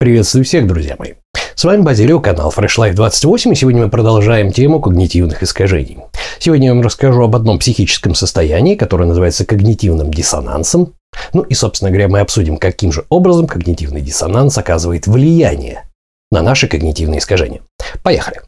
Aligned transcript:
Приветствую 0.00 0.46
всех, 0.46 0.66
друзья 0.66 0.96
мои. 0.98 1.12
С 1.54 1.62
вами 1.62 1.82
Базилио, 1.82 2.20
канал 2.20 2.50
Fresh 2.56 2.78
Life 2.78 2.94
28, 2.94 3.52
и 3.52 3.54
сегодня 3.54 3.82
мы 3.82 3.90
продолжаем 3.90 4.50
тему 4.50 4.80
когнитивных 4.80 5.42
искажений. 5.42 5.98
Сегодня 6.38 6.68
я 6.68 6.74
вам 6.74 6.82
расскажу 6.82 7.22
об 7.22 7.36
одном 7.36 7.58
психическом 7.58 8.14
состоянии, 8.14 8.76
которое 8.76 9.04
называется 9.04 9.44
когнитивным 9.44 10.10
диссонансом. 10.10 10.94
Ну 11.34 11.42
и, 11.42 11.52
собственно 11.52 11.90
говоря, 11.90 12.08
мы 12.08 12.20
обсудим, 12.20 12.56
каким 12.56 12.92
же 12.92 13.04
образом 13.10 13.46
когнитивный 13.46 14.00
диссонанс 14.00 14.56
оказывает 14.56 15.06
влияние 15.06 15.84
на 16.30 16.40
наши 16.40 16.66
когнитивные 16.66 17.18
искажения. 17.18 17.60
Поехали! 18.02 18.40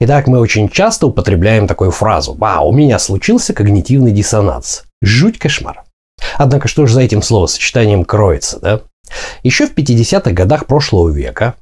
Итак, 0.00 0.26
мы 0.26 0.40
очень 0.40 0.68
часто 0.68 1.06
употребляем 1.06 1.66
такую 1.66 1.90
фразу 1.90 2.34
«Вау, 2.34 2.68
у 2.68 2.72
меня 2.72 2.98
случился 2.98 3.54
когнитивный 3.54 4.12
диссонанс». 4.12 4.84
Жуть 5.02 5.38
кошмар. 5.38 5.84
Однако 6.36 6.68
что 6.68 6.86
же 6.86 6.94
за 6.94 7.02
этим 7.02 7.22
словосочетанием 7.22 8.04
кроется, 8.04 8.58
да? 8.58 8.80
Еще 9.42 9.66
в 9.66 9.74
50-х 9.74 10.32
годах 10.32 10.66
прошлого 10.66 11.10
века 11.10 11.54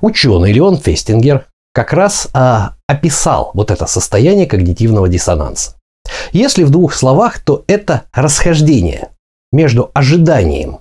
ученый 0.00 0.52
Леон 0.52 0.76
Фестингер 0.78 1.46
как 1.72 1.92
раз 1.92 2.28
а, 2.34 2.74
описал 2.86 3.50
вот 3.54 3.70
это 3.70 3.86
состояние 3.86 4.46
когнитивного 4.46 5.08
диссонанса. 5.08 5.76
Если 6.32 6.64
в 6.64 6.70
двух 6.70 6.94
словах, 6.94 7.40
то 7.40 7.64
это 7.66 8.02
расхождение 8.12 9.08
между 9.50 9.90
ожиданием 9.94 10.78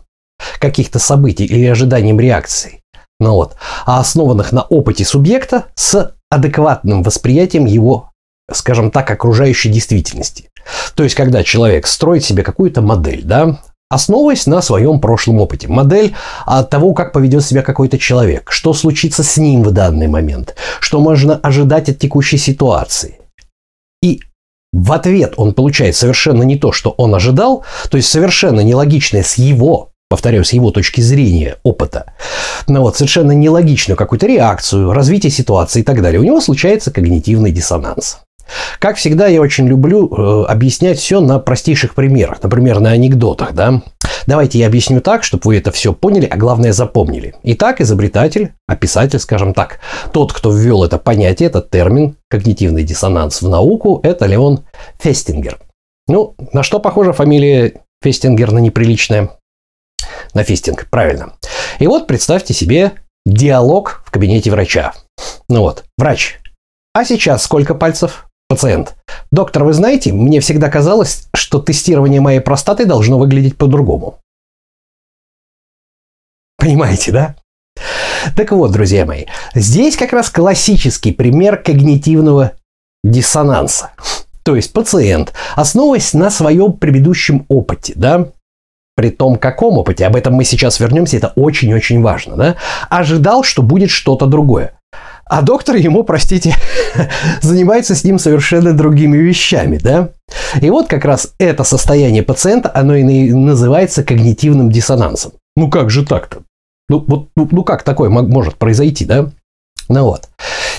каких-то 0.59 0.99
событий 0.99 1.45
или 1.45 1.65
ожиданием 1.65 2.19
реакции, 2.19 2.81
ну 3.19 3.33
вот, 3.33 3.55
а 3.85 3.99
основанных 3.99 4.51
на 4.51 4.63
опыте 4.63 5.05
субъекта 5.05 5.65
с 5.75 6.13
адекватным 6.31 7.03
восприятием 7.03 7.65
его, 7.65 8.09
скажем 8.51 8.89
так, 8.89 9.11
окружающей 9.11 9.69
действительности. 9.69 10.49
То 10.95 11.03
есть, 11.03 11.15
когда 11.15 11.43
человек 11.43 11.85
строит 11.85 12.23
себе 12.23 12.41
какую-то 12.41 12.81
модель, 12.81 13.21
да, 13.23 13.59
основываясь 13.89 14.47
на 14.47 14.61
своем 14.61 15.01
прошлом 15.01 15.41
опыте. 15.41 15.67
Модель 15.67 16.15
от 16.45 16.69
того, 16.69 16.93
как 16.93 17.11
поведет 17.11 17.43
себя 17.43 17.61
какой-то 17.61 17.99
человек, 17.99 18.49
что 18.51 18.73
случится 18.73 19.21
с 19.21 19.37
ним 19.37 19.63
в 19.63 19.71
данный 19.71 20.07
момент, 20.07 20.55
что 20.79 20.99
можно 21.01 21.35
ожидать 21.35 21.89
от 21.89 21.99
текущей 21.99 22.37
ситуации. 22.37 23.19
И 24.01 24.21
в 24.71 24.93
ответ 24.93 25.33
он 25.35 25.53
получает 25.53 25.97
совершенно 25.97 26.43
не 26.43 26.57
то, 26.57 26.71
что 26.71 26.91
он 26.91 27.13
ожидал, 27.13 27.65
то 27.89 27.97
есть 27.97 28.09
совершенно 28.09 28.61
нелогичное 28.61 29.23
с 29.23 29.35
его 29.35 29.90
повторяю, 30.11 30.43
с 30.43 30.51
его 30.51 30.71
точки 30.71 30.99
зрения, 30.99 31.55
опыта, 31.63 32.13
ну 32.67 32.81
вот, 32.81 32.97
совершенно 32.97 33.31
нелогичную 33.31 33.97
какую-то 33.97 34.27
реакцию, 34.27 34.91
развитие 34.91 35.31
ситуации 35.31 35.79
и 35.79 35.83
так 35.83 36.01
далее, 36.01 36.19
у 36.19 36.23
него 36.25 36.41
случается 36.41 36.91
когнитивный 36.91 37.51
диссонанс. 37.51 38.19
Как 38.79 38.97
всегда, 38.97 39.27
я 39.27 39.39
очень 39.39 39.69
люблю 39.69 40.09
э, 40.11 40.45
объяснять 40.51 40.99
все 40.99 41.21
на 41.21 41.39
простейших 41.39 41.95
примерах, 41.95 42.43
например, 42.43 42.81
на 42.81 42.91
анекдотах, 42.91 43.53
да. 43.53 43.83
Давайте 44.27 44.59
я 44.59 44.67
объясню 44.67 44.99
так, 44.99 45.23
чтобы 45.23 45.43
вы 45.45 45.57
это 45.57 45.71
все 45.71 45.93
поняли, 45.93 46.25
а 46.25 46.35
главное 46.35 46.73
запомнили. 46.73 47.33
Итак, 47.43 47.79
изобретатель, 47.79 48.51
описатель, 48.67 49.19
скажем 49.19 49.53
так, 49.53 49.79
тот, 50.11 50.33
кто 50.33 50.51
ввел 50.51 50.83
это 50.83 50.97
понятие, 50.97 51.47
этот 51.47 51.69
термин, 51.69 52.17
когнитивный 52.29 52.83
диссонанс 52.83 53.41
в 53.41 53.47
науку, 53.47 54.01
это 54.03 54.25
Леон 54.25 54.65
Фестингер. 54.99 55.57
Ну, 56.09 56.35
на 56.51 56.63
что 56.63 56.79
похожа 56.79 57.13
фамилия 57.13 57.75
Фестингер 58.03 58.51
на 58.51 58.59
неприличная? 58.59 59.29
На 60.33 60.43
фистинг, 60.43 60.87
правильно. 60.89 61.33
И 61.79 61.87
вот 61.87 62.07
представьте 62.07 62.53
себе 62.53 62.93
диалог 63.25 64.03
в 64.05 64.11
кабинете 64.11 64.51
врача. 64.51 64.93
Ну 65.49 65.61
вот, 65.61 65.83
врач. 65.97 66.39
А 66.93 67.05
сейчас 67.05 67.43
сколько 67.43 67.75
пальцев? 67.75 68.27
Пациент. 68.49 68.95
Доктор, 69.31 69.63
вы 69.63 69.73
знаете, 69.73 70.11
мне 70.11 70.41
всегда 70.41 70.69
казалось, 70.69 71.27
что 71.33 71.59
тестирование 71.59 72.19
моей 72.19 72.41
простаты 72.41 72.85
должно 72.85 73.17
выглядеть 73.17 73.57
по-другому. 73.57 74.19
Понимаете, 76.57 77.11
да? 77.11 77.35
Так 78.35 78.51
вот, 78.51 78.71
друзья 78.71 79.05
мои, 79.05 79.25
здесь 79.55 79.95
как 79.95 80.13
раз 80.13 80.29
классический 80.29 81.11
пример 81.11 81.57
когнитивного 81.57 82.51
диссонанса. 83.03 83.91
То 84.43 84.55
есть 84.55 84.73
пациент, 84.73 85.33
основываясь 85.55 86.13
на 86.13 86.29
своем 86.29 86.73
предыдущем 86.73 87.45
опыте, 87.47 87.93
да, 87.95 88.29
при 89.01 89.09
том 89.09 89.37
каком 89.37 89.79
опыте, 89.79 90.05
об 90.05 90.15
этом 90.15 90.35
мы 90.35 90.43
сейчас 90.43 90.79
вернемся, 90.79 91.17
это 91.17 91.33
очень-очень 91.35 92.03
важно, 92.03 92.35
да, 92.35 92.55
ожидал, 92.87 93.41
что 93.41 93.63
будет 93.63 93.89
что-то 93.89 94.27
другое. 94.27 94.73
А 95.25 95.41
доктор 95.41 95.75
ему, 95.77 96.03
простите, 96.03 96.53
занимается 97.41 97.95
с 97.95 98.03
ним 98.03 98.19
совершенно 98.19 98.73
другими 98.73 99.17
вещами, 99.17 99.79
да? 99.81 100.09
И 100.61 100.69
вот 100.69 100.87
как 100.87 101.03
раз 101.03 101.33
это 101.39 101.63
состояние 101.63 102.21
пациента, 102.21 102.71
оно 102.75 102.93
и 102.93 103.33
называется 103.33 104.03
когнитивным 104.03 104.69
диссонансом. 104.69 105.31
Ну 105.55 105.71
как 105.71 105.89
же 105.89 106.05
так-то? 106.05 106.43
Ну, 106.87 107.03
вот, 107.07 107.29
ну, 107.35 107.47
ну 107.49 107.63
как 107.63 107.81
такое 107.81 108.11
может 108.11 108.55
произойти, 108.57 109.05
да? 109.05 109.31
Ну 109.89 110.03
вот. 110.03 110.29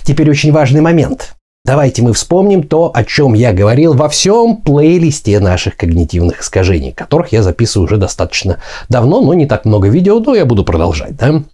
Теперь 0.04 0.30
очень 0.30 0.52
важный 0.52 0.80
момент. 0.80 1.34
Давайте 1.64 2.02
мы 2.02 2.12
вспомним 2.12 2.64
то, 2.64 2.90
о 2.92 3.04
чем 3.04 3.34
я 3.34 3.52
говорил 3.52 3.94
во 3.94 4.08
всем 4.08 4.56
плейлисте 4.56 5.38
наших 5.38 5.76
когнитивных 5.76 6.40
искажений, 6.40 6.90
которых 6.90 7.30
я 7.30 7.44
записываю 7.44 7.86
уже 7.86 7.98
достаточно 7.98 8.58
давно, 8.88 9.20
но 9.20 9.32
не 9.34 9.46
так 9.46 9.64
много 9.64 9.86
видео, 9.86 10.18
но 10.18 10.34
я 10.34 10.44
буду 10.44 10.64
продолжать, 10.64 11.14
да? 11.14 11.44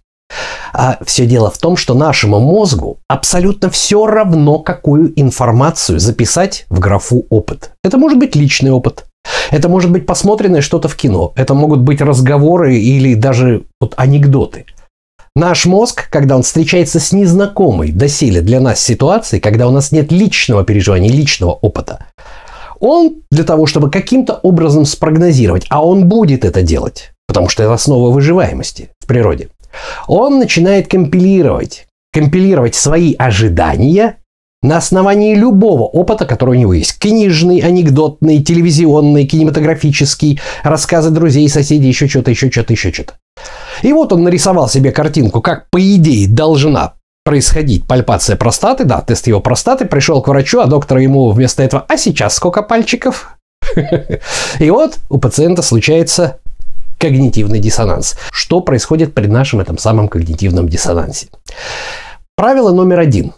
А 0.73 0.97
все 1.05 1.27
дело 1.27 1.51
в 1.51 1.59
том, 1.59 1.77
что 1.77 1.93
нашему 1.93 2.39
мозгу 2.39 2.97
абсолютно 3.07 3.69
все 3.69 4.07
равно, 4.07 4.57
какую 4.57 5.13
информацию 5.15 5.99
записать 5.99 6.65
в 6.69 6.79
графу 6.79 7.27
опыт. 7.29 7.73
Это 7.83 7.99
может 7.99 8.17
быть 8.17 8.35
личный 8.35 8.71
опыт, 8.71 9.05
это 9.51 9.69
может 9.69 9.91
быть 9.91 10.07
посмотренное 10.07 10.61
что-то 10.61 10.87
в 10.87 10.95
кино, 10.95 11.33
это 11.35 11.53
могут 11.53 11.81
быть 11.81 12.01
разговоры 12.01 12.77
или 12.77 13.13
даже 13.13 13.65
вот 13.79 13.93
анекдоты– 13.95 14.65
Наш 15.39 15.65
мозг, 15.65 16.09
когда 16.09 16.35
он 16.35 16.43
встречается 16.43 16.99
с 16.99 17.13
незнакомой 17.13 17.93
доселе 17.93 18.41
для 18.41 18.59
нас 18.59 18.81
ситуацией, 18.81 19.39
когда 19.39 19.69
у 19.69 19.71
нас 19.71 19.93
нет 19.93 20.11
личного 20.11 20.65
переживания, 20.65 21.09
личного 21.09 21.53
опыта, 21.53 22.07
он 22.81 23.21
для 23.31 23.45
того, 23.45 23.65
чтобы 23.65 23.89
каким-то 23.89 24.33
образом 24.33 24.83
спрогнозировать, 24.83 25.65
а 25.69 25.85
он 25.85 26.09
будет 26.09 26.43
это 26.43 26.61
делать, 26.61 27.13
потому 27.25 27.47
что 27.47 27.63
это 27.63 27.73
основа 27.73 28.11
выживаемости 28.11 28.89
в 28.99 29.07
природе, 29.07 29.47
он 30.09 30.39
начинает 30.39 30.89
компилировать, 30.89 31.87
компилировать 32.11 32.75
свои 32.75 33.13
ожидания 33.13 34.17
на 34.61 34.75
основании 34.75 35.35
любого 35.35 35.83
опыта, 35.83 36.25
который 36.25 36.57
у 36.57 36.59
него 36.59 36.73
есть. 36.73 36.99
Книжный, 36.99 37.59
анекдотный, 37.59 38.43
телевизионный, 38.43 39.25
кинематографический, 39.25 40.41
рассказы 40.63 41.11
друзей, 41.11 41.47
соседей, 41.47 41.87
еще 41.87 42.09
что-то, 42.09 42.29
еще 42.29 42.51
что-то, 42.51 42.73
еще 42.73 42.91
что-то. 42.91 43.13
И 43.81 43.93
вот 43.93 44.13
он 44.13 44.23
нарисовал 44.23 44.67
себе 44.67 44.91
картинку, 44.91 45.41
как 45.41 45.69
по 45.69 45.79
идее 45.79 46.27
должна 46.27 46.93
происходить 47.23 47.85
пальпация 47.85 48.35
простаты, 48.35 48.85
да, 48.85 49.01
тест 49.01 49.27
его 49.27 49.39
простаты, 49.39 49.85
пришел 49.85 50.21
к 50.21 50.27
врачу, 50.27 50.59
а 50.59 50.65
доктор 50.65 50.97
ему 50.97 51.29
вместо 51.31 51.63
этого, 51.63 51.85
а 51.87 51.97
сейчас 51.97 52.35
сколько 52.35 52.61
пальчиков? 52.61 53.37
И 54.59 54.69
вот 54.69 54.97
у 55.09 55.19
пациента 55.19 55.61
случается 55.61 56.39
когнитивный 56.97 57.59
диссонанс. 57.59 58.17
Что 58.31 58.61
происходит 58.61 59.13
при 59.13 59.27
нашем 59.27 59.59
этом 59.59 59.77
самом 59.77 60.07
когнитивном 60.07 60.67
диссонансе? 60.67 61.27
Правило 62.35 62.71
номер 62.71 62.99
один. 62.99 63.33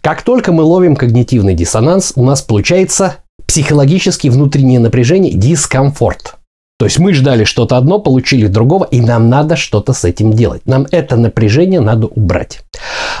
Как 0.00 0.22
только 0.22 0.52
мы 0.52 0.62
ловим 0.62 0.96
когнитивный 0.96 1.54
диссонанс, 1.54 2.12
у 2.16 2.24
нас 2.24 2.42
получается 2.42 3.16
психологически 3.46 4.28
внутреннее 4.28 4.80
напряжение, 4.80 5.34
дискомфорт. 5.34 6.36
То 6.82 6.86
есть 6.86 6.98
мы 6.98 7.12
ждали 7.12 7.44
что-то 7.44 7.76
одно, 7.76 8.00
получили 8.00 8.48
другого, 8.48 8.82
и 8.82 9.00
нам 9.00 9.28
надо 9.28 9.54
что-то 9.54 9.92
с 9.92 10.04
этим 10.04 10.32
делать. 10.32 10.62
Нам 10.66 10.88
это 10.90 11.14
напряжение 11.14 11.78
надо 11.78 12.08
убрать. 12.08 12.62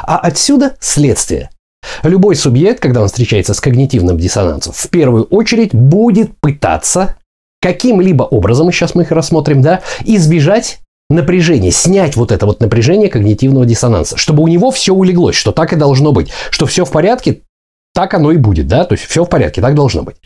А 0.02 0.18
отсюда 0.18 0.74
следствие. 0.80 1.48
Любой 2.02 2.34
субъект, 2.34 2.80
когда 2.80 3.02
он 3.02 3.06
встречается 3.06 3.54
с 3.54 3.60
когнитивным 3.60 4.18
диссонансом, 4.18 4.72
в 4.72 4.88
первую 4.88 5.26
очередь 5.26 5.72
будет 5.72 6.36
пытаться 6.40 7.14
каким-либо 7.60 8.24
образом, 8.24 8.68
и 8.68 8.72
сейчас 8.72 8.96
мы 8.96 9.02
их 9.02 9.12
рассмотрим, 9.12 9.62
да, 9.62 9.82
избежать 10.04 10.80
напряжение, 11.08 11.70
снять 11.70 12.16
вот 12.16 12.32
это 12.32 12.46
вот 12.46 12.58
напряжение 12.58 13.08
когнитивного 13.08 13.64
диссонанса, 13.64 14.16
чтобы 14.16 14.42
у 14.42 14.48
него 14.48 14.72
все 14.72 14.92
улеглось, 14.92 15.36
что 15.36 15.52
так 15.52 15.72
и 15.72 15.76
должно 15.76 16.10
быть, 16.10 16.32
что 16.50 16.66
все 16.66 16.84
в 16.84 16.90
порядке, 16.90 17.42
так 17.94 18.12
оно 18.14 18.32
и 18.32 18.38
будет, 18.38 18.66
да, 18.66 18.84
то 18.84 18.94
есть 18.94 19.04
все 19.04 19.24
в 19.24 19.28
порядке, 19.28 19.60
так 19.60 19.76
должно 19.76 20.02
быть. 20.02 20.16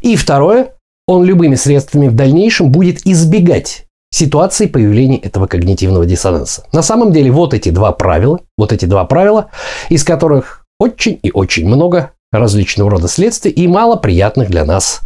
И 0.00 0.16
второе, 0.16 0.70
он 1.08 1.24
любыми 1.24 1.56
средствами 1.56 2.06
в 2.06 2.14
дальнейшем 2.14 2.70
будет 2.70 3.04
избегать 3.06 3.86
ситуации 4.10 4.66
появления 4.66 5.18
этого 5.18 5.46
когнитивного 5.46 6.06
диссонанса. 6.06 6.64
На 6.72 6.82
самом 6.82 7.12
деле 7.12 7.32
вот 7.32 7.54
эти 7.54 7.70
два 7.70 7.92
правила, 7.92 8.40
вот 8.56 8.72
эти 8.72 8.84
два 8.84 9.04
правила, 9.04 9.50
из 9.88 10.04
которых 10.04 10.64
очень 10.78 11.18
и 11.22 11.32
очень 11.32 11.66
много 11.66 12.12
различного 12.30 12.90
рода 12.90 13.08
следствий 13.08 13.50
и 13.50 13.66
мало 13.66 13.96
приятных 13.96 14.50
для 14.50 14.64
нас 14.64 15.00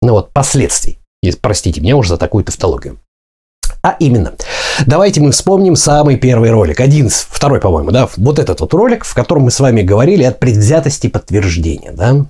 ну 0.00 0.12
вот, 0.12 0.32
последствий. 0.32 0.98
И, 1.22 1.30
простите 1.32 1.80
меня 1.80 1.96
уже 1.96 2.10
за 2.10 2.16
такую 2.16 2.44
тавтологию. 2.44 2.98
А 3.82 3.96
именно, 3.98 4.34
давайте 4.86 5.20
мы 5.20 5.32
вспомним 5.32 5.76
самый 5.76 6.16
первый 6.16 6.50
ролик, 6.50 6.80
один, 6.80 7.08
второй, 7.08 7.60
по-моему, 7.60 7.90
да, 7.90 8.08
вот 8.16 8.38
этот 8.38 8.60
вот 8.60 8.74
ролик, 8.74 9.04
в 9.04 9.14
котором 9.14 9.44
мы 9.44 9.50
с 9.50 9.60
вами 9.60 9.82
говорили 9.82 10.22
о 10.24 10.32
предвзятости 10.32 11.08
подтверждения, 11.08 11.92
да. 11.92 12.26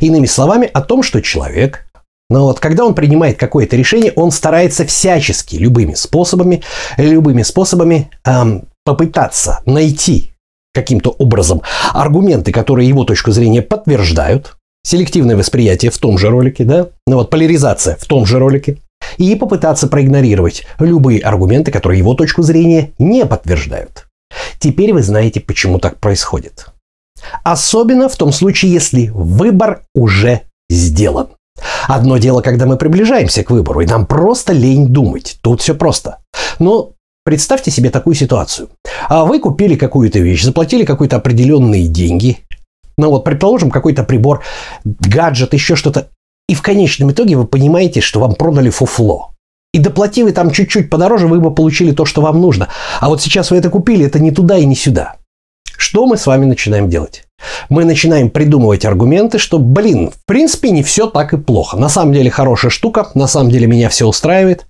Иными 0.00 0.26
словами, 0.26 0.68
о 0.72 0.82
том, 0.82 1.02
что 1.02 1.22
человек 1.22 1.89
но 2.30 2.44
вот 2.44 2.60
когда 2.60 2.86
он 2.86 2.94
принимает 2.94 3.38
какое-то 3.38 3.76
решение, 3.76 4.12
он 4.16 4.30
старается 4.30 4.86
всячески, 4.86 5.56
любыми 5.56 5.94
способами, 5.94 6.62
любыми 6.96 7.42
способами 7.42 8.10
эм, 8.24 8.68
попытаться 8.84 9.60
найти 9.66 10.30
каким-то 10.72 11.10
образом 11.10 11.60
аргументы, 11.92 12.52
которые 12.52 12.88
его 12.88 13.04
точку 13.04 13.32
зрения 13.32 13.62
подтверждают, 13.62 14.56
селективное 14.84 15.36
восприятие 15.36 15.90
в 15.90 15.98
том 15.98 16.16
же 16.16 16.30
ролике, 16.30 16.64
да, 16.64 16.88
ну 17.06 17.16
вот 17.16 17.30
поляризация 17.30 17.96
в 17.96 18.04
том 18.06 18.24
же 18.24 18.38
ролике, 18.38 18.78
и 19.18 19.34
попытаться 19.34 19.88
проигнорировать 19.88 20.64
любые 20.78 21.20
аргументы, 21.20 21.72
которые 21.72 21.98
его 21.98 22.14
точку 22.14 22.42
зрения 22.42 22.92
не 22.98 23.26
подтверждают. 23.26 24.06
Теперь 24.60 24.92
вы 24.92 25.02
знаете, 25.02 25.40
почему 25.40 25.78
так 25.78 25.98
происходит. 25.98 26.66
Особенно 27.42 28.08
в 28.08 28.16
том 28.16 28.30
случае, 28.30 28.72
если 28.72 29.08
выбор 29.08 29.82
уже 29.94 30.42
сделан. 30.68 31.28
Одно 31.88 32.18
дело, 32.18 32.40
когда 32.40 32.66
мы 32.66 32.76
приближаемся 32.76 33.42
к 33.42 33.50
выбору, 33.50 33.80
и 33.80 33.86
нам 33.86 34.06
просто 34.06 34.52
лень 34.52 34.88
думать. 34.88 35.38
Тут 35.42 35.60
все 35.60 35.74
просто. 35.74 36.18
Но 36.58 36.92
представьте 37.24 37.70
себе 37.70 37.90
такую 37.90 38.14
ситуацию. 38.14 38.68
А 39.08 39.24
вы 39.24 39.38
купили 39.38 39.76
какую-то 39.76 40.18
вещь, 40.18 40.44
заплатили 40.44 40.84
какие-то 40.84 41.16
определенные 41.16 41.86
деньги, 41.86 42.38
ну 43.00 43.08
вот, 43.08 43.24
предположим, 43.24 43.70
какой-то 43.70 44.04
прибор, 44.04 44.42
гаджет, 44.84 45.54
еще 45.54 45.74
что-то. 45.74 46.08
И 46.48 46.54
в 46.54 46.62
конечном 46.62 47.12
итоге 47.12 47.36
вы 47.36 47.46
понимаете, 47.46 48.00
что 48.00 48.20
вам 48.20 48.34
продали 48.34 48.68
фуфло. 48.68 49.30
И 49.72 49.78
доплатив 49.78 50.32
там 50.34 50.50
чуть-чуть 50.50 50.90
подороже, 50.90 51.28
вы 51.28 51.40
бы 51.40 51.54
получили 51.54 51.92
то, 51.92 52.04
что 52.04 52.20
вам 52.20 52.40
нужно. 52.40 52.68
А 53.00 53.08
вот 53.08 53.22
сейчас 53.22 53.50
вы 53.50 53.56
это 53.56 53.70
купили, 53.70 54.04
это 54.04 54.18
не 54.18 54.32
туда 54.32 54.58
и 54.58 54.66
не 54.66 54.74
сюда. 54.74 55.16
Что 55.76 56.06
мы 56.06 56.16
с 56.16 56.26
вами 56.26 56.44
начинаем 56.44 56.90
делать? 56.90 57.24
Мы 57.68 57.84
начинаем 57.84 58.30
придумывать 58.30 58.84
аргументы, 58.84 59.38
что, 59.38 59.58
блин, 59.58 60.10
в 60.10 60.26
принципе, 60.26 60.70
не 60.70 60.82
все 60.82 61.06
так 61.06 61.32
и 61.32 61.36
плохо. 61.36 61.76
На 61.76 61.88
самом 61.88 62.12
деле 62.12 62.30
хорошая 62.30 62.70
штука, 62.70 63.08
на 63.14 63.26
самом 63.26 63.50
деле 63.50 63.66
меня 63.66 63.88
все 63.88 64.06
устраивает. 64.06 64.66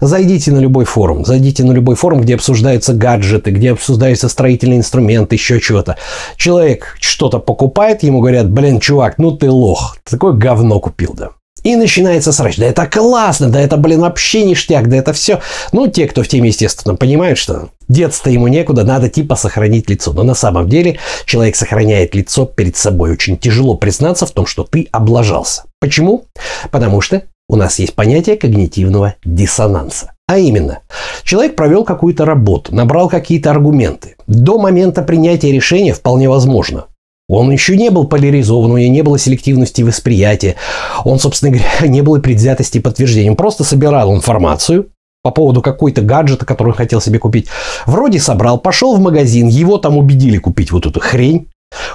Зайдите 0.00 0.52
на 0.52 0.58
любой 0.58 0.84
форум, 0.84 1.24
зайдите 1.24 1.64
на 1.64 1.72
любой 1.72 1.96
форум, 1.96 2.20
где 2.20 2.34
обсуждаются 2.34 2.94
гаджеты, 2.94 3.50
где 3.50 3.72
обсуждаются 3.72 4.28
строительные 4.28 4.78
инструменты, 4.78 5.36
еще 5.36 5.60
чего-то. 5.60 5.96
Человек 6.36 6.96
что-то 7.00 7.38
покупает, 7.38 8.02
ему 8.02 8.20
говорят, 8.20 8.50
блин, 8.50 8.80
чувак, 8.80 9.18
ну 9.18 9.32
ты 9.32 9.50
лох, 9.50 9.96
такое 10.04 10.32
говно 10.32 10.80
купил, 10.80 11.14
да. 11.14 11.30
И 11.66 11.74
начинается 11.74 12.30
срач. 12.30 12.58
Да 12.58 12.66
это 12.66 12.86
классно, 12.86 13.48
да 13.48 13.60
это, 13.60 13.76
блин, 13.76 13.98
вообще 13.98 14.44
ништяк, 14.44 14.88
да 14.88 14.98
это 14.98 15.12
все. 15.12 15.40
Ну, 15.72 15.88
те, 15.88 16.06
кто 16.06 16.22
в 16.22 16.28
теме, 16.28 16.50
естественно, 16.50 16.94
понимают, 16.94 17.40
что 17.40 17.70
деться-то 17.88 18.30
ему 18.30 18.46
некуда, 18.46 18.84
надо 18.84 19.08
типа 19.08 19.34
сохранить 19.34 19.90
лицо. 19.90 20.12
Но 20.12 20.22
на 20.22 20.34
самом 20.34 20.68
деле 20.68 21.00
человек 21.24 21.56
сохраняет 21.56 22.14
лицо 22.14 22.46
перед 22.46 22.76
собой. 22.76 23.10
Очень 23.10 23.36
тяжело 23.36 23.74
признаться 23.74 24.26
в 24.26 24.30
том, 24.30 24.46
что 24.46 24.62
ты 24.62 24.86
облажался. 24.92 25.64
Почему? 25.80 26.26
Потому 26.70 27.00
что 27.00 27.22
у 27.48 27.56
нас 27.56 27.80
есть 27.80 27.94
понятие 27.94 28.36
когнитивного 28.36 29.16
диссонанса. 29.24 30.12
А 30.28 30.38
именно, 30.38 30.82
человек 31.24 31.56
провел 31.56 31.82
какую-то 31.82 32.24
работу, 32.24 32.72
набрал 32.76 33.08
какие-то 33.08 33.50
аргументы. 33.50 34.14
До 34.28 34.60
момента 34.60 35.02
принятия 35.02 35.50
решения 35.50 35.94
вполне 35.94 36.28
возможно. 36.28 36.84
Он 37.28 37.50
еще 37.50 37.76
не 37.76 37.90
был 37.90 38.06
поляризован, 38.06 38.70
у 38.70 38.78
него 38.78 38.92
не 38.92 39.02
было 39.02 39.18
селективности 39.18 39.82
восприятия. 39.82 40.56
Он, 41.04 41.18
собственно 41.18 41.50
говоря, 41.50 41.68
не 41.88 42.02
было 42.02 42.20
предвзятости 42.20 42.78
подтверждения. 42.78 43.30
Он 43.30 43.36
просто 43.36 43.64
собирал 43.64 44.14
информацию 44.14 44.90
по 45.22 45.32
поводу 45.32 45.60
какой-то 45.60 46.02
гаджета, 46.02 46.46
который 46.46 46.68
он 46.68 46.74
хотел 46.74 47.00
себе 47.00 47.18
купить. 47.18 47.48
Вроде 47.84 48.20
собрал, 48.20 48.58
пошел 48.58 48.94
в 48.94 49.00
магазин, 49.00 49.48
его 49.48 49.76
там 49.78 49.96
убедили 49.96 50.38
купить 50.38 50.70
вот 50.70 50.86
эту 50.86 51.00
хрень. 51.00 51.48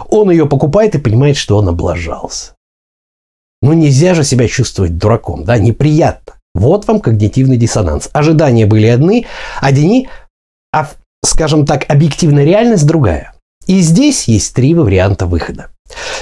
Он 0.10 0.30
ее 0.30 0.48
покупает 0.48 0.96
и 0.96 1.00
понимает, 1.00 1.38
что 1.38 1.58
он 1.58 1.70
облажался. 1.70 2.56
Ну 3.62 3.72
нельзя 3.72 4.16
же 4.16 4.26
себя 4.26 4.48
чувствовать 4.50 4.98
дураком, 4.98 5.46
да, 5.46 5.58
неприятно. 5.58 6.34
Вот 6.54 6.88
вам 6.88 7.00
когнитивный 7.00 7.56
диссонанс. 7.56 8.10
Ожидания 8.12 8.66
были 8.66 8.88
одни, 8.88 9.26
одни, 9.62 10.10
а, 10.74 10.90
скажем 11.24 11.66
так, 11.66 11.90
объективная 11.90 12.44
реальность 12.44 12.86
другая. 12.86 13.34
И 13.72 13.80
здесь 13.80 14.28
есть 14.28 14.54
три 14.54 14.76
варианта 14.76 15.28
выхода. 15.28 15.72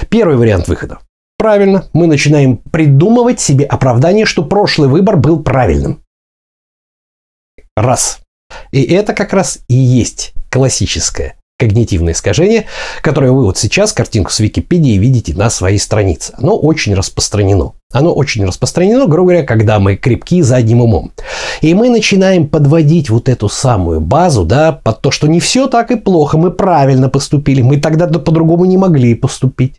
Первый 0.08 0.36
вариант 0.36 0.68
выхода. 0.68 1.00
Правильно, 1.36 1.90
мы 1.92 2.06
начинаем 2.06 2.58
придумывать 2.58 3.40
себе 3.40 3.64
оправдание, 3.64 4.24
что 4.24 4.44
прошлый 4.44 4.88
выбор 4.88 5.16
был 5.16 5.42
правильным. 5.42 6.00
Раз. 7.74 8.20
И 8.70 8.80
это 8.84 9.14
как 9.14 9.32
раз 9.32 9.64
и 9.66 9.74
есть 9.74 10.32
классическое 10.48 11.39
когнитивное 11.60 12.14
искажение, 12.14 12.64
которое 13.02 13.30
вы 13.30 13.44
вот 13.44 13.58
сейчас 13.58 13.92
картинку 13.92 14.32
с 14.32 14.40
Википедии 14.40 14.96
видите 14.98 15.34
на 15.34 15.50
своей 15.50 15.78
странице. 15.78 16.32
Оно 16.38 16.56
очень 16.56 16.94
распространено. 16.94 17.72
Оно 17.92 18.12
очень 18.14 18.44
распространено, 18.44 19.06
грубо 19.06 19.30
говоря, 19.30 19.46
когда 19.46 19.78
мы 19.78 19.96
крепки 19.96 20.42
задним 20.42 20.80
умом. 20.80 21.12
И 21.60 21.74
мы 21.74 21.90
начинаем 21.90 22.48
подводить 22.48 23.10
вот 23.10 23.28
эту 23.28 23.48
самую 23.48 24.00
базу, 24.00 24.44
да, 24.44 24.72
под 24.72 25.02
то, 25.02 25.10
что 25.10 25.26
не 25.26 25.38
все 25.38 25.66
так 25.66 25.90
и 25.90 25.96
плохо, 25.96 26.38
мы 26.38 26.50
правильно 26.50 27.08
поступили, 27.08 27.62
мы 27.62 27.78
тогда 27.78 28.06
по-другому 28.06 28.64
не 28.64 28.78
могли 28.78 29.14
поступить. 29.14 29.76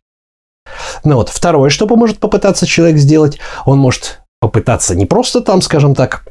Ну 1.04 1.16
вот, 1.16 1.30
второе, 1.30 1.70
что 1.70 1.88
поможет 1.88 2.20
попытаться 2.20 2.68
человек 2.68 2.98
сделать, 2.98 3.40
он 3.66 3.80
может 3.80 4.22
попытаться 4.40 4.96
не 4.96 5.06
просто 5.06 5.42
там, 5.42 5.62
скажем 5.62 5.96
так, 5.96 6.26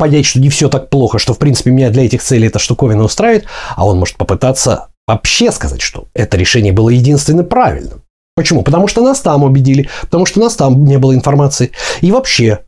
понять, 0.00 0.24
что 0.24 0.40
не 0.40 0.48
все 0.48 0.68
так 0.70 0.88
плохо, 0.88 1.18
что 1.18 1.34
в 1.34 1.38
принципе 1.38 1.70
меня 1.70 1.90
для 1.90 2.06
этих 2.06 2.22
целей 2.22 2.48
эта 2.48 2.58
штуковина 2.58 3.04
устраивает, 3.04 3.44
а 3.76 3.86
он 3.86 3.98
может 3.98 4.16
попытаться 4.16 4.88
вообще 5.06 5.52
сказать, 5.52 5.82
что 5.82 6.06
это 6.14 6.38
решение 6.38 6.72
было 6.72 6.88
единственно 6.88 7.44
правильным. 7.44 8.02
Почему? 8.34 8.62
Потому 8.62 8.88
что 8.88 9.02
нас 9.02 9.20
там 9.20 9.44
убедили, 9.44 9.90
потому 10.00 10.24
что 10.24 10.40
нас 10.40 10.56
там 10.56 10.84
не 10.84 10.98
было 10.98 11.14
информации. 11.14 11.72
И 12.00 12.10
вообще, 12.10 12.60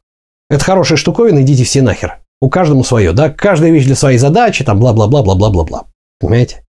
это 0.50 0.62
хорошая 0.62 0.98
штуковина, 0.98 1.40
идите 1.40 1.64
все 1.64 1.80
нахер. 1.80 2.18
У 2.42 2.50
каждому 2.50 2.84
свое, 2.84 3.12
да? 3.12 3.30
Каждая 3.30 3.70
вещь 3.70 3.86
для 3.86 3.96
своей 3.96 4.18
задачи, 4.18 4.62
там 4.62 4.78
бла-бла-бла-бла-бла-бла-бла. 4.78 5.84
Понимаете? 6.20 6.64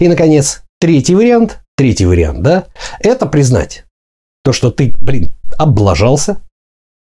И, 0.00 0.08
наконец, 0.08 0.62
третий 0.80 1.14
вариант, 1.14 1.60
третий 1.76 2.04
вариант, 2.04 2.42
да, 2.42 2.66
это 3.00 3.24
признать 3.24 3.84
то, 4.42 4.52
что 4.52 4.70
ты, 4.70 4.94
блин, 5.00 5.30
облажался, 5.56 6.42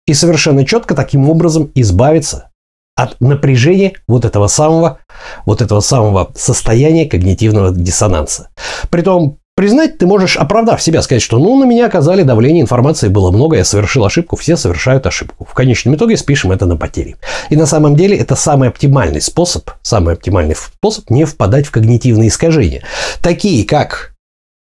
и 0.05 0.13
совершенно 0.13 0.65
четко 0.65 0.95
таким 0.95 1.29
образом 1.29 1.71
избавиться 1.75 2.51
от 2.95 3.19
напряжения 3.19 3.93
вот 4.07 4.25
этого 4.25 4.47
самого, 4.47 4.99
вот 5.45 5.61
этого 5.61 5.79
самого 5.79 6.31
состояния 6.35 7.05
когнитивного 7.05 7.73
диссонанса. 7.73 8.49
Притом, 8.89 9.39
признать 9.55 9.97
ты 9.97 10.05
можешь, 10.05 10.37
оправдав 10.37 10.81
себя, 10.81 11.01
сказать, 11.01 11.21
что 11.21 11.39
ну 11.39 11.59
на 11.59 11.65
меня 11.65 11.87
оказали 11.87 12.23
давление, 12.23 12.61
информации 12.61 13.07
было 13.07 13.31
много, 13.31 13.57
я 13.57 13.65
совершил 13.65 14.05
ошибку, 14.05 14.35
все 14.35 14.57
совершают 14.57 15.07
ошибку. 15.07 15.45
В 15.45 15.53
конечном 15.53 15.95
итоге 15.95 16.17
спишем 16.17 16.51
это 16.51 16.65
на 16.65 16.77
потери. 16.77 17.15
И 17.50 17.55
на 17.55 17.65
самом 17.65 17.95
деле 17.95 18.17
это 18.17 18.35
самый 18.35 18.69
оптимальный 18.69 19.21
способ, 19.21 19.71
самый 19.81 20.13
оптимальный 20.13 20.55
способ 20.55 21.09
не 21.09 21.25
впадать 21.25 21.65
в 21.65 21.71
когнитивные 21.71 22.29
искажения. 22.29 22.83
Такие 23.21 23.65
как, 23.65 24.13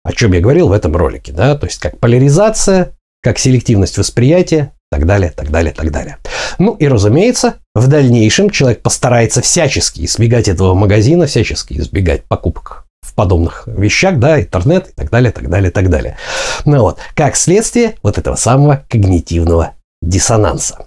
о 0.03 0.11
чем 0.11 0.33
я 0.33 0.39
говорил 0.39 0.69
в 0.69 0.71
этом 0.71 0.95
ролике, 0.95 1.33
да, 1.33 1.55
то 1.55 1.67
есть 1.67 1.79
как 1.79 1.99
поляризация, 1.99 2.93
как 3.21 3.37
селективность 3.37 3.97
восприятия, 3.97 4.73
так 4.89 5.05
далее, 5.05 5.31
так 5.35 5.51
далее, 5.51 5.73
так 5.73 5.91
далее. 5.91 6.17
Ну 6.57 6.73
и, 6.73 6.87
разумеется, 6.87 7.55
в 7.75 7.87
дальнейшем 7.87 8.49
человек 8.49 8.81
постарается 8.81 9.41
всячески 9.41 10.05
избегать 10.05 10.47
этого 10.47 10.73
магазина, 10.73 11.25
всячески 11.25 11.73
избегать 11.73 12.23
покупок 12.23 12.85
в 13.01 13.13
подобных 13.13 13.63
вещах, 13.67 14.19
да, 14.19 14.41
интернет 14.41 14.89
и 14.89 14.93
так 14.93 15.09
далее, 15.09 15.31
так 15.31 15.49
далее, 15.49 15.71
так 15.71 15.89
далее. 15.89 16.17
Ну 16.65 16.81
вот, 16.81 16.97
как 17.15 17.35
следствие 17.35 17.95
вот 18.03 18.17
этого 18.17 18.35
самого 18.35 18.83
когнитивного 18.89 19.73
диссонанса. 20.01 20.85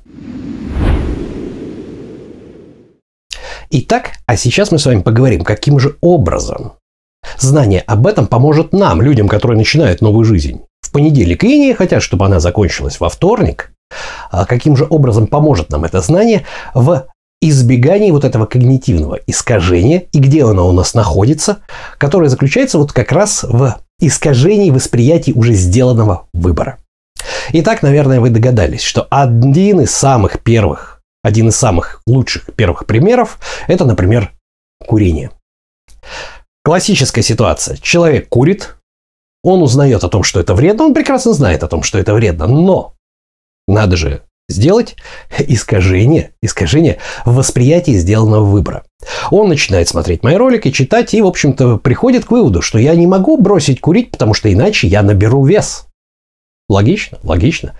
Итак, 3.71 4.11
а 4.27 4.37
сейчас 4.37 4.73
мы 4.73 4.79
с 4.79 4.87
вами 4.87 5.03
поговорим, 5.03 5.45
каким 5.45 5.79
же 5.79 5.97
образом 6.01 6.73
знание 7.39 7.81
об 7.87 8.07
этом 8.07 8.27
поможет 8.27 8.73
нам, 8.73 9.01
людям, 9.01 9.29
которые 9.29 9.57
начинают 9.57 10.01
новую 10.01 10.25
жизнь 10.25 10.63
в 10.81 10.91
понедельник 10.91 11.45
и 11.45 11.59
не 11.59 11.75
хотят, 11.75 12.03
чтобы 12.03 12.27
она 12.27 12.41
закончилась 12.41 12.99
во 12.99 13.09
вторник, 13.09 13.73
каким 14.31 14.77
же 14.77 14.87
образом 14.89 15.27
поможет 15.27 15.71
нам 15.71 15.85
это 15.85 16.01
знание 16.01 16.45
в 16.75 17.07
избегании 17.41 18.11
вот 18.11 18.25
этого 18.25 18.47
когнитивного 18.47 19.19
искажения 19.27 20.05
и 20.13 20.19
где 20.19 20.45
оно 20.45 20.69
у 20.69 20.73
нас 20.73 20.95
находится, 20.95 21.59
которое 21.99 22.29
заключается 22.29 22.79
вот 22.79 22.93
как 22.93 23.13
раз 23.13 23.45
в 23.45 23.77
искажении 23.99 24.71
восприятия 24.71 25.33
уже 25.33 25.55
сделанного 25.55 26.27
выбора. 26.33 26.79
Итак, 27.53 27.83
наверное, 27.83 28.21
вы 28.21 28.31
догадались, 28.31 28.83
что 28.83 29.07
один 29.11 29.81
из 29.81 29.91
самых 29.91 30.41
первых, 30.41 31.03
один 31.23 31.49
из 31.49 31.57
самых 31.57 32.03
лучших 32.07 32.55
первых 32.55 32.87
примеров– 32.87 33.39
это, 33.69 33.85
например, 33.85 34.33
курение. 34.87 35.31
Классическая 36.63 37.23
ситуация. 37.23 37.77
Человек 37.79 38.29
курит, 38.29 38.77
он 39.43 39.63
узнает 39.63 40.05
о 40.05 40.09
том, 40.09 40.23
что 40.23 40.41
это 40.41 40.55
вредно, 40.55 40.85
он 40.85 40.95
прекрасно 40.95 41.33
знает 41.33 41.63
о 41.63 41.69
том, 41.69 41.83
что 41.83 41.99
это 41.99 42.15
вредно, 42.15 42.47
но 42.47 42.95
надо 43.73 43.97
же 43.97 44.23
сделать 44.51 44.97
искажение, 45.39 46.33
искажение 46.43 46.99
в 47.25 47.37
восприятии 47.37 47.93
сделанного 47.93 48.45
выбора. 48.45 48.85
Он 49.31 49.49
начинает 49.49 49.89
смотреть 49.89 50.23
мои 50.23 50.37
ролики, 50.37 50.71
читать 50.71 51.15
и, 51.15 51.23
в 51.23 51.27
общем-то, 51.27 51.79
приходит 51.79 52.27
к 52.27 52.31
выводу, 52.31 52.61
что 52.61 52.79
я 52.79 52.95
не 52.95 53.07
могу 53.07 53.37
бросить 53.39 53.81
курить, 53.81 54.11
потому 54.11 54.35
что 54.35 54.53
иначе 54.53 54.89
я 54.89 55.03
наберу 55.03 55.45
вес. 55.45 55.87
Логично, 56.71 57.19
логично. 57.25 57.73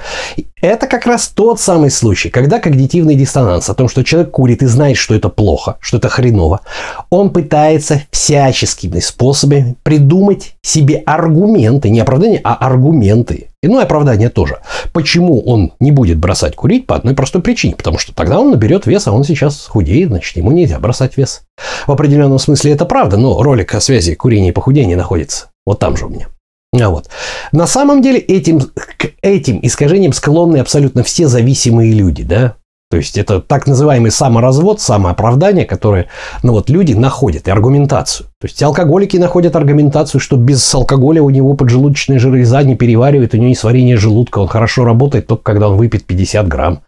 Это 0.61 0.89
как 0.89 1.07
раз 1.07 1.29
тот 1.29 1.61
самый 1.61 1.93
случай, 1.93 2.29
когда 2.29 2.59
когнитивный 2.59 3.15
диссонанс 3.15 3.71
о 3.71 3.75
том, 3.75 3.89
что 3.89 4.03
человек 4.03 4.33
курит 4.33 4.65
и 4.65 4.67
знает, 4.67 4.97
что 4.97 5.15
это 5.15 5.29
плохо, 5.29 5.77
что 5.79 5.99
это 5.99 6.09
хреново, 6.09 6.63
он 7.09 7.31
пытается 7.31 8.03
всяческими 8.11 8.99
способами 8.99 9.77
придумать 9.85 10.57
себе 10.63 11.05
аргументы, 11.07 11.89
не 11.89 12.01
оправдания, 12.01 12.41
а 12.43 12.57
аргументы. 12.57 13.51
И, 13.63 13.69
ну 13.69 13.79
и 13.79 13.85
оправдание 13.85 14.29
тоже. 14.29 14.59
Почему 14.93 15.41
он 15.41 15.73
не 15.79 15.93
будет 15.93 16.19
бросать 16.19 16.57
курить 16.57 16.89
по 16.89 16.97
одной 16.97 17.15
простой 17.15 17.43
причине? 17.43 17.77
Потому 17.77 17.99
что 17.99 18.13
тогда 18.13 18.41
он 18.41 18.51
наберет 18.51 18.87
вес, 18.87 19.07
а 19.07 19.13
он 19.13 19.23
сейчас 19.23 19.67
худеет, 19.67 20.09
значит, 20.09 20.37
ему 20.37 20.51
нельзя 20.51 20.81
бросать 20.81 21.17
вес. 21.17 21.43
В 21.87 21.93
определенном 21.93 22.41
смысле 22.41 22.73
это 22.73 22.87
правда, 22.87 23.19
но 23.19 23.41
ролик 23.41 23.73
о 23.73 23.81
связи 23.81 24.17
курения 24.17 24.49
и 24.49 24.53
похудения 24.53 24.97
находится 24.97 25.47
вот 25.65 25.79
там 25.79 25.97
же 25.97 26.07
у 26.07 26.09
меня. 26.09 26.27
А 26.73 26.89
вот. 26.89 27.09
На 27.53 27.67
самом 27.67 28.01
деле 28.01 28.19
этим, 28.19 28.61
к 28.61 29.13
этим 29.23 29.59
искажениям 29.63 30.13
склонны 30.13 30.59
абсолютно 30.59 31.03
все 31.03 31.27
зависимые 31.27 31.93
люди, 31.93 32.23
да? 32.23 32.55
То 32.91 32.97
есть 32.97 33.17
это 33.17 33.41
так 33.41 33.69
называемый 33.69 34.11
саморазвод, 34.11 34.81
самооправдание, 34.81 35.65
которое 35.65 36.09
ну 36.43 36.53
вот, 36.53 36.69
люди 36.69 36.93
находят, 36.93 37.47
и 37.47 37.51
аргументацию. 37.51 38.27
То 38.41 38.49
есть 38.49 38.61
алкоголики 38.65 39.17
находят 39.17 39.55
аргументацию, 39.55 40.21
что 40.21 40.37
без 40.37 40.75
алкоголя 40.75 41.23
у 41.23 41.31
него 41.31 41.55
поджелудочная 41.55 42.19
железа 42.19 42.65
не 42.65 42.75
переваривает, 42.75 43.33
у 43.33 43.37
него 43.37 43.51
несварение 43.51 43.97
желудка, 43.97 44.41
он 44.41 44.49
хорошо 44.49 44.85
работает 44.85 45.29
только 45.29 45.45
когда 45.45 45.69
он 45.69 45.77
выпьет 45.77 46.05
50 46.05 46.49
грамм. 46.49 46.83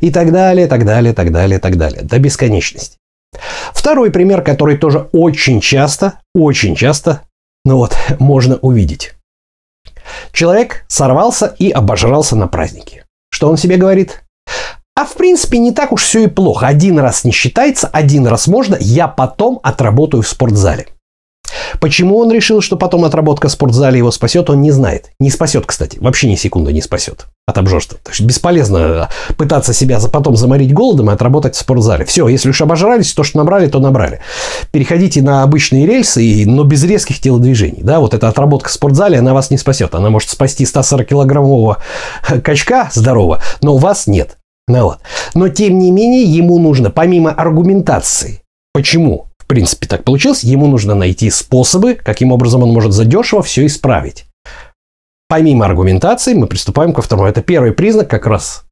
И 0.00 0.10
так 0.10 0.32
далее, 0.32 0.66
так 0.66 0.84
далее, 0.84 1.14
так 1.14 1.32
далее, 1.32 1.58
так 1.58 1.78
далее. 1.78 2.02
До 2.02 2.18
бесконечности. 2.18 2.98
Второй 3.72 4.10
пример, 4.10 4.42
который 4.42 4.76
тоже 4.76 5.08
очень 5.12 5.62
часто, 5.62 6.20
очень 6.34 6.74
часто, 6.74 7.22
ну 7.64 7.78
вот, 7.78 7.96
можно 8.18 8.56
увидеть. 8.56 9.14
Человек 10.32 10.84
сорвался 10.88 11.54
и 11.58 11.70
обожрался 11.70 12.36
на 12.36 12.48
празднике. 12.48 13.04
Что 13.30 13.48
он 13.48 13.56
себе 13.56 13.76
говорит? 13.76 14.22
А 14.96 15.04
в 15.04 15.14
принципе 15.14 15.58
не 15.58 15.72
так 15.72 15.92
уж 15.92 16.02
все 16.02 16.24
и 16.24 16.26
плохо. 16.26 16.66
Один 16.66 16.98
раз 16.98 17.22
не 17.22 17.30
считается, 17.30 17.86
один 17.86 18.26
раз 18.26 18.48
можно, 18.48 18.76
я 18.80 19.06
потом 19.06 19.60
отработаю 19.62 20.22
в 20.22 20.28
спортзале. 20.28 20.88
Почему 21.80 22.18
он 22.18 22.30
решил, 22.30 22.60
что 22.60 22.76
потом 22.76 23.04
отработка 23.04 23.48
в 23.48 23.52
спортзале 23.52 23.98
его 23.98 24.10
спасет, 24.10 24.50
он 24.50 24.62
не 24.62 24.70
знает. 24.70 25.10
Не 25.20 25.30
спасет, 25.30 25.66
кстати. 25.66 25.98
Вообще 26.00 26.28
ни 26.28 26.36
секунды 26.36 26.72
не 26.72 26.80
спасет 26.80 27.26
от 27.46 27.56
обжорства. 27.56 27.98
То 28.02 28.10
есть 28.10 28.20
бесполезно 28.20 29.08
пытаться 29.36 29.72
себя 29.72 29.98
потом 30.12 30.36
заморить 30.36 30.72
голодом 30.74 31.10
и 31.10 31.14
отработать 31.14 31.54
в 31.54 31.58
спортзале. 31.58 32.04
Все, 32.04 32.28
если 32.28 32.50
уж 32.50 32.60
обожрались, 32.60 33.12
то, 33.14 33.22
что 33.22 33.38
набрали, 33.38 33.68
то 33.68 33.80
набрали. 33.80 34.20
Переходите 34.70 35.22
на 35.22 35.42
обычные 35.42 35.86
рельсы, 35.86 36.44
но 36.46 36.64
без 36.64 36.84
резких 36.84 37.20
телодвижений. 37.20 37.82
Да, 37.82 38.00
вот 38.00 38.14
эта 38.14 38.28
отработка 38.28 38.68
в 38.68 38.72
спортзале, 38.72 39.18
она 39.18 39.32
вас 39.32 39.50
не 39.50 39.56
спасет. 39.56 39.94
Она 39.94 40.10
может 40.10 40.28
спасти 40.28 40.64
140-килограммового 40.64 41.78
качка 42.42 42.90
здорового, 42.92 43.42
но 43.62 43.74
у 43.74 43.78
вас 43.78 44.06
нет. 44.06 44.36
Ну 44.68 44.82
вот. 44.82 44.98
Но 45.34 45.48
тем 45.48 45.78
не 45.78 45.90
менее 45.90 46.24
ему 46.24 46.58
нужно, 46.58 46.90
помимо 46.90 47.30
аргументации, 47.30 48.42
почему 48.74 49.27
принципе 49.48 49.88
так 49.88 50.04
получилось, 50.04 50.44
ему 50.44 50.66
нужно 50.66 50.94
найти 50.94 51.30
способы, 51.30 51.94
каким 51.94 52.30
образом 52.32 52.62
он 52.62 52.70
может 52.70 52.92
задешево 52.92 53.42
все 53.42 53.66
исправить. 53.66 54.26
Помимо 55.28 55.66
аргументации 55.66 56.34
мы 56.34 56.46
приступаем 56.46 56.92
ко 56.92 57.02
второму. 57.02 57.28
Это 57.28 57.42
первый 57.42 57.72
признак 57.72 58.08
как 58.08 58.26
раз 58.26 58.64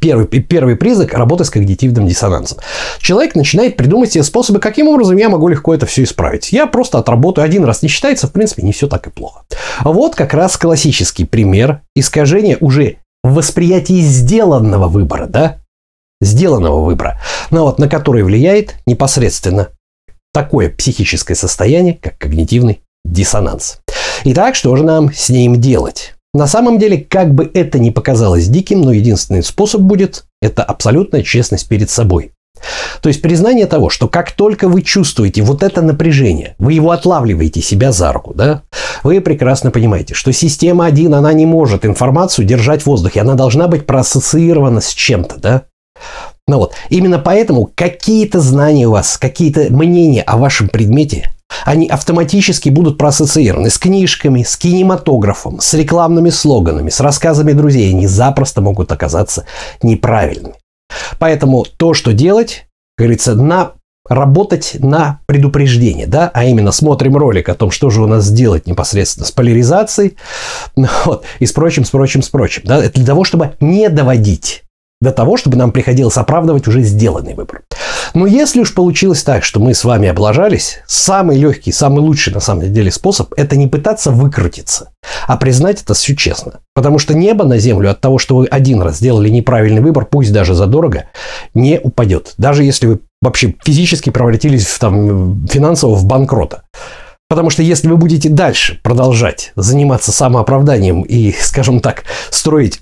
Первый, 0.00 0.26
первый 0.26 0.76
признак 0.76 1.14
работы 1.14 1.44
с 1.44 1.50
когнитивным 1.50 2.06
диссонансом. 2.06 2.58
Человек 2.98 3.34
начинает 3.34 3.76
придумать 3.76 4.12
себе 4.12 4.22
способы, 4.22 4.60
каким 4.60 4.88
образом 4.88 5.16
я 5.16 5.28
могу 5.28 5.48
легко 5.48 5.74
это 5.74 5.86
все 5.86 6.02
исправить. 6.02 6.52
Я 6.52 6.66
просто 6.66 6.98
отработаю 6.98 7.44
один 7.44 7.64
раз, 7.64 7.82
не 7.82 7.88
считается, 7.88 8.26
в 8.26 8.32
принципе, 8.32 8.62
не 8.62 8.72
все 8.72 8.86
так 8.86 9.06
и 9.06 9.10
плохо. 9.10 9.44
Вот 9.82 10.14
как 10.14 10.34
раз 10.34 10.56
классический 10.56 11.24
пример 11.24 11.82
искажения 11.94 12.58
уже 12.60 12.96
восприятии 13.22 14.00
сделанного 14.00 14.88
выбора, 14.88 15.26
да? 15.26 15.58
Сделанного 16.20 16.84
выбора, 16.84 17.20
но 17.50 17.64
вот 17.64 17.78
на 17.78 17.88
который 17.88 18.22
влияет 18.22 18.76
непосредственно 18.86 19.68
такое 20.32 20.68
психическое 20.70 21.34
состояние, 21.34 21.94
как 21.94 22.18
когнитивный 22.18 22.80
диссонанс. 23.04 23.80
Итак, 24.24 24.54
что 24.54 24.74
же 24.76 24.84
нам 24.84 25.12
с 25.12 25.28
ним 25.28 25.60
делать? 25.60 26.14
На 26.34 26.46
самом 26.46 26.78
деле, 26.78 26.98
как 26.98 27.34
бы 27.34 27.50
это 27.54 27.78
ни 27.78 27.90
показалось 27.90 28.48
диким, 28.48 28.82
но 28.82 28.92
единственный 28.92 29.42
способ 29.42 29.80
будет– 29.80 30.24
это 30.42 30.62
абсолютная 30.62 31.22
честность 31.22 31.68
перед 31.68 31.88
собой. 31.88 32.32
То 33.00 33.08
есть 33.08 33.22
признание 33.22 33.66
того, 33.66 33.88
что 33.88 34.08
как 34.08 34.32
только 34.32 34.68
вы 34.68 34.82
чувствуете 34.82 35.42
вот 35.42 35.62
это 35.62 35.80
напряжение, 35.80 36.54
вы 36.58 36.72
его 36.72 36.90
отлавливаете 36.90 37.62
себя 37.62 37.92
за 37.92 38.12
руку, 38.12 38.34
да, 38.34 38.62
вы 39.02 39.20
прекрасно 39.20 39.70
понимаете, 39.70 40.14
что 40.14 40.32
система 40.32 40.86
1, 40.86 41.14
она 41.14 41.32
не 41.32 41.46
может 41.46 41.86
информацию 41.86 42.44
держать 42.44 42.82
в 42.82 42.86
воздухе, 42.86 43.20
она 43.20 43.34
должна 43.34 43.68
быть 43.68 43.86
проассоциирована 43.86 44.80
с 44.80 44.92
чем-то, 44.92 45.36
да. 45.38 45.62
Ну 46.46 46.58
вот, 46.58 46.74
именно 46.88 47.18
поэтому 47.18 47.70
какие-то 47.74 48.40
знания 48.40 48.86
у 48.86 48.92
вас, 48.92 49.18
какие-то 49.18 49.66
мнения 49.70 50.22
о 50.22 50.38
вашем 50.38 50.68
предмете, 50.68 51.30
они 51.64 51.86
автоматически 51.86 52.68
будут 52.68 52.98
проассоциированы 52.98 53.70
с 53.70 53.78
книжками, 53.78 54.42
с 54.42 54.56
кинематографом, 54.56 55.60
с 55.60 55.74
рекламными 55.74 56.30
слоганами, 56.30 56.90
с 56.90 57.00
рассказами 57.00 57.52
друзей. 57.52 57.90
Они 57.90 58.06
запросто 58.06 58.60
могут 58.60 58.92
оказаться 58.92 59.44
неправильными. 59.82 60.54
Поэтому 61.18 61.64
то, 61.64 61.94
что 61.94 62.12
делать, 62.12 62.66
говорится, 62.96 63.34
на 63.34 63.72
работать 64.08 64.76
на 64.78 65.20
предупреждение, 65.26 66.06
да, 66.06 66.30
а 66.32 66.44
именно 66.44 66.72
смотрим 66.72 67.16
ролик 67.16 67.50
о 67.50 67.54
том, 67.54 67.70
что 67.70 67.90
же 67.90 68.02
у 68.02 68.06
нас 68.06 68.24
сделать 68.24 68.66
непосредственно 68.66 69.26
с 69.26 69.30
поляризацией, 69.32 70.16
вот, 71.04 71.24
и 71.40 71.46
с 71.46 71.52
прочим, 71.52 71.84
с 71.84 71.90
прочим, 71.90 72.22
с 72.22 72.30
прочим, 72.30 72.62
да, 72.64 72.82
это 72.82 72.94
для 72.94 73.06
того, 73.06 73.24
чтобы 73.24 73.56
не 73.60 73.90
доводить 73.90 74.64
до 75.00 75.12
того, 75.12 75.36
чтобы 75.36 75.56
нам 75.56 75.70
приходилось 75.70 76.16
оправдывать 76.16 76.66
уже 76.66 76.82
сделанный 76.82 77.34
выбор. 77.34 77.62
Но 78.14 78.26
если 78.26 78.60
уж 78.60 78.74
получилось 78.74 79.22
так, 79.22 79.44
что 79.44 79.60
мы 79.60 79.74
с 79.74 79.84
вами 79.84 80.08
облажались, 80.08 80.78
самый 80.86 81.38
легкий, 81.38 81.72
самый 81.72 82.00
лучший 82.00 82.32
на 82.32 82.40
самом 82.40 82.72
деле 82.72 82.90
способ– 82.90 83.32
это 83.36 83.56
не 83.56 83.66
пытаться 83.66 84.10
выкрутиться, 84.10 84.90
а 85.26 85.36
признать 85.36 85.82
это 85.82 85.94
все 85.94 86.16
честно. 86.16 86.60
Потому 86.74 86.98
что 86.98 87.14
небо 87.14 87.44
на 87.44 87.58
землю 87.58 87.90
от 87.90 88.00
того, 88.00 88.18
что 88.18 88.36
вы 88.36 88.46
один 88.46 88.82
раз 88.82 88.96
сделали 88.96 89.28
неправильный 89.28 89.82
выбор, 89.82 90.06
пусть 90.06 90.32
даже 90.32 90.54
задорого, 90.54 91.04
не 91.54 91.78
упадет. 91.78 92.34
Даже 92.38 92.64
если 92.64 92.86
вы 92.86 93.00
вообще 93.20 93.54
физически 93.64 94.10
превратились 94.10 94.66
в, 94.66 94.78
там, 94.78 95.46
финансово 95.46 95.94
в 95.94 96.04
банкрота. 96.06 96.62
Потому 97.28 97.50
что 97.50 97.62
если 97.62 97.88
вы 97.88 97.98
будете 97.98 98.30
дальше 98.30 98.80
продолжать 98.82 99.52
заниматься 99.54 100.12
самооправданием 100.12 101.02
и, 101.02 101.32
скажем 101.32 101.80
так, 101.80 102.04
строить 102.30 102.80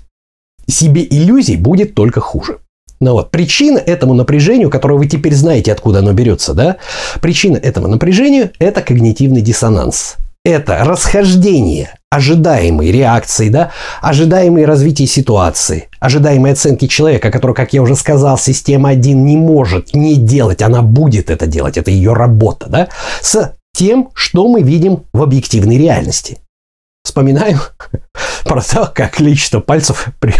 себе 0.69 1.05
иллюзий 1.09 1.55
будет 1.55 1.95
только 1.95 2.21
хуже. 2.21 2.59
Ну 2.99 3.11
вот, 3.11 3.29
причина 3.29 3.77
этому 3.77 4.13
напряжению, 4.13 4.69
которое 4.69 4.95
вы 4.95 5.05
теперь 5.07 5.35
знаете, 5.35 5.71
откуда 5.71 5.99
оно 5.99 6.13
берется, 6.13 6.53
да, 6.53 6.77
причина 7.21 7.57
этому 7.57 7.87
напряжению– 7.87 8.51
это 8.59 8.81
когнитивный 8.81 9.41
диссонанс. 9.41 10.15
Это 10.43 10.83
расхождение 10.83 11.91
ожидаемой 12.09 12.91
реакции, 12.91 13.49
да, 13.49 13.71
ожидаемой 14.01 14.65
развития 14.65 15.05
ситуации, 15.05 15.89
ожидаемой 15.99 16.53
оценки 16.53 16.87
человека, 16.87 17.31
который, 17.31 17.53
как 17.53 17.73
я 17.73 17.81
уже 17.81 17.95
сказал, 17.95 18.37
система 18.37 18.89
1 18.89 19.25
не 19.25 19.37
может 19.37 19.93
не 19.93 20.15
делать, 20.15 20.61
она 20.61 20.81
будет 20.81 21.29
это 21.29 21.45
делать, 21.45 21.77
это 21.77 21.91
ее 21.91 22.13
работа, 22.13 22.67
да, 22.69 22.87
с 23.21 23.53
тем, 23.75 24.09
что 24.13 24.47
мы 24.47 24.63
видим 24.63 25.03
в 25.13 25.21
объективной 25.21 25.77
реальности. 25.77 26.37
Вспоминаем 27.07 27.59
про 28.43 28.61
то, 28.61 28.91
как 28.93 29.13
количество 29.13 29.61
пальцев 29.61 30.09
при, 30.19 30.33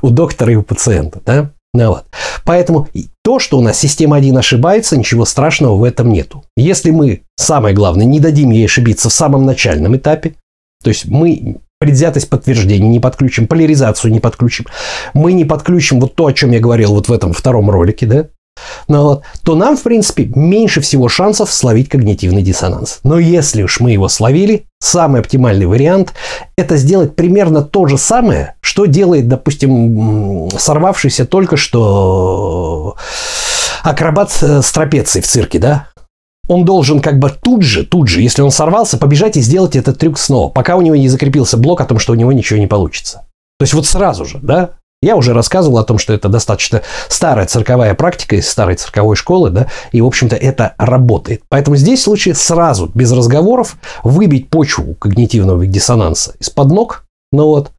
у 0.00 0.08
доктора 0.08 0.50
и 0.50 0.56
у 0.56 0.62
пациента. 0.62 1.20
Да? 1.26 1.50
Ну, 1.74 1.88
вот. 1.88 2.06
Поэтому 2.44 2.88
то, 3.22 3.38
что 3.38 3.58
у 3.58 3.60
нас 3.60 3.78
система 3.78 4.16
1 4.16 4.38
ошибается, 4.38 4.96
ничего 4.96 5.26
страшного 5.26 5.76
в 5.76 5.84
этом 5.84 6.10
нету. 6.10 6.44
Если 6.56 6.92
мы, 6.92 7.24
самое 7.36 7.74
главное, 7.74 8.06
не 8.06 8.20
дадим 8.20 8.52
ей 8.52 8.64
ошибиться 8.64 9.10
в 9.10 9.12
самом 9.12 9.44
начальном 9.44 9.94
этапе, 9.94 10.34
то 10.82 10.88
есть 10.88 11.04
мы 11.04 11.58
предвзятость 11.78 12.30
подтверждения 12.30 12.88
не 12.88 12.98
подключим, 12.98 13.46
поляризацию 13.46 14.12
не 14.12 14.20
подключим, 14.20 14.64
мы 15.12 15.34
не 15.34 15.44
подключим 15.44 16.00
вот 16.00 16.14
то, 16.14 16.24
о 16.24 16.32
чем 16.32 16.52
я 16.52 16.58
говорил 16.58 16.94
вот 16.94 17.08
в 17.08 17.12
этом 17.12 17.34
втором 17.34 17.68
ролике, 17.68 18.06
да, 18.06 18.28
ну, 18.88 19.02
вот, 19.02 19.22
то 19.44 19.54
нам, 19.54 19.76
в 19.76 19.82
принципе, 19.82 20.30
меньше 20.34 20.80
всего 20.80 21.08
шансов 21.08 21.52
словить 21.52 21.88
когнитивный 21.88 22.42
диссонанс. 22.42 23.00
Но 23.04 23.18
если 23.18 23.62
уж 23.62 23.80
мы 23.80 23.92
его 23.92 24.08
словили, 24.08 24.66
самый 24.80 25.20
оптимальный 25.20 25.66
вариант– 25.66 26.12
это 26.56 26.76
сделать 26.76 27.16
примерно 27.16 27.62
то 27.62 27.86
же 27.86 27.96
самое, 27.98 28.56
что 28.60 28.86
делает, 28.86 29.28
допустим, 29.28 30.50
сорвавшийся 30.56 31.24
только 31.24 31.56
что 31.56 32.96
акробат 33.82 34.30
с 34.32 34.70
трапецией 34.72 35.22
в 35.22 35.26
цирке, 35.26 35.58
да? 35.58 35.88
Он 36.48 36.64
должен 36.64 37.00
как 37.00 37.18
бы 37.18 37.30
тут 37.30 37.62
же, 37.62 37.84
тут 37.86 38.08
же, 38.08 38.20
если 38.20 38.42
он 38.42 38.50
сорвался, 38.50 38.98
побежать 38.98 39.36
и 39.36 39.40
сделать 39.40 39.76
этот 39.76 39.98
трюк 39.98 40.18
снова, 40.18 40.50
пока 40.50 40.76
у 40.76 40.82
него 40.82 40.96
не 40.96 41.08
закрепился 41.08 41.56
блок 41.56 41.80
о 41.80 41.84
том, 41.84 41.98
что 41.98 42.12
у 42.12 42.16
него 42.16 42.32
ничего 42.32 42.58
не 42.58 42.66
получится. 42.66 43.26
То 43.58 43.64
есть 43.64 43.74
вот 43.74 43.86
сразу 43.86 44.24
же, 44.24 44.40
да, 44.42 44.70
я 45.02 45.16
уже 45.16 45.34
рассказывал 45.34 45.78
о 45.78 45.84
том, 45.84 45.98
что 45.98 46.12
это 46.12 46.28
достаточно 46.28 46.82
старая 47.08 47.46
цирковая 47.46 47.94
практика 47.94 48.36
из 48.36 48.48
старой 48.48 48.76
цирковой 48.76 49.16
школы, 49.16 49.50
да, 49.50 49.66
и, 49.90 50.00
в 50.00 50.06
общем-то, 50.06 50.36
это 50.36 50.74
работает. 50.78 51.42
Поэтому 51.48 51.76
здесь 51.76 52.00
в 52.00 52.04
случае 52.04 52.34
сразу, 52.34 52.90
без 52.94 53.12
разговоров, 53.12 53.76
выбить 54.04 54.48
почву 54.48 54.94
когнитивного 54.94 55.66
диссонанса 55.66 56.34
из-под 56.38 56.70
ног, 56.70 57.04
Ну 57.32 57.46
вот. 57.46 57.72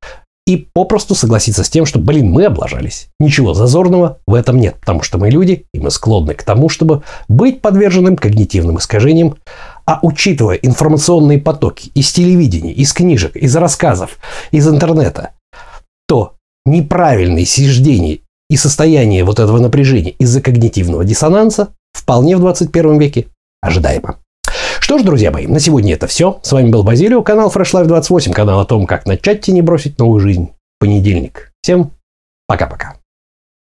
И 0.45 0.67
попросту 0.73 1.15
согласиться 1.15 1.63
с 1.63 1.69
тем, 1.69 1.85
что, 1.85 1.99
блин, 1.99 2.29
мы 2.29 2.43
облажались. 2.43 3.07
Ничего 3.17 3.53
зазорного 3.53 4.17
в 4.27 4.33
этом 4.33 4.57
нет, 4.57 4.75
потому 4.81 5.01
что 5.01 5.17
мы 5.17 5.29
люди, 5.29 5.67
и 5.73 5.79
мы 5.79 5.89
склонны 5.89 6.33
к 6.33 6.43
тому, 6.43 6.67
чтобы 6.67 7.03
быть 7.29 7.61
подверженным 7.61 8.17
когнитивным 8.17 8.77
искажениям. 8.77 9.37
А 9.85 9.99
учитывая 10.01 10.57
информационные 10.57 11.39
потоки 11.39 11.91
из 11.95 12.11
телевидения, 12.11 12.73
из 12.73 12.91
книжек, 12.91 13.37
из 13.37 13.55
рассказов, 13.55 14.17
из 14.51 14.67
интернета, 14.67 15.31
неправильные 16.65 17.45
суждения 17.45 18.19
и 18.49 18.57
состояние 18.57 19.23
вот 19.23 19.39
этого 19.39 19.59
напряжения 19.59 20.11
из-за 20.11 20.41
когнитивного 20.41 21.03
диссонанса 21.03 21.73
вполне 21.93 22.37
в 22.37 22.39
21 22.39 22.99
веке 22.99 23.27
ожидаемо. 23.61 24.17
Что 24.79 24.97
ж, 24.97 25.03
друзья 25.03 25.31
мои, 25.31 25.47
на 25.47 25.59
сегодня 25.59 25.93
это 25.93 26.07
все. 26.07 26.39
С 26.43 26.51
вами 26.51 26.69
был 26.69 26.83
Базилио, 26.83 27.23
канал 27.23 27.51
Fresh 27.53 27.73
Life 27.73 27.85
28, 27.85 28.33
канал 28.33 28.59
о 28.59 28.65
том, 28.65 28.85
как 28.85 29.05
начать 29.05 29.47
и 29.47 29.53
не 29.53 29.61
бросить 29.61 29.97
новую 29.97 30.19
жизнь. 30.19 30.49
Понедельник. 30.79 31.51
Всем 31.61 31.91
пока-пока. 32.47 33.02